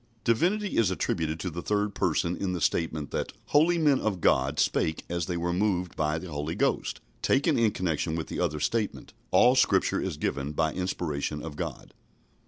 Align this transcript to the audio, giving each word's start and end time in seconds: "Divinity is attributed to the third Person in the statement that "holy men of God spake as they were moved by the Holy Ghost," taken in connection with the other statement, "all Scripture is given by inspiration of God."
"Divinity 0.23 0.77
is 0.77 0.89
attributed 0.89 1.39
to 1.41 1.51
the 1.51 1.61
third 1.61 1.93
Person 1.93 2.35
in 2.35 2.53
the 2.53 2.59
statement 2.59 3.11
that 3.11 3.33
"holy 3.49 3.77
men 3.77 3.99
of 4.01 4.19
God 4.19 4.59
spake 4.59 5.03
as 5.09 5.27
they 5.27 5.37
were 5.37 5.53
moved 5.53 5.95
by 5.95 6.17
the 6.17 6.31
Holy 6.31 6.55
Ghost," 6.55 6.99
taken 7.21 7.55
in 7.59 7.69
connection 7.69 8.15
with 8.15 8.25
the 8.25 8.39
other 8.39 8.59
statement, 8.59 9.13
"all 9.29 9.53
Scripture 9.55 10.01
is 10.01 10.17
given 10.17 10.53
by 10.53 10.73
inspiration 10.73 11.43
of 11.43 11.55
God." 11.55 11.93